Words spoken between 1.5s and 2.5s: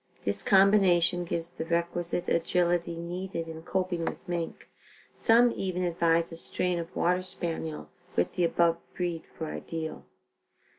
the requisite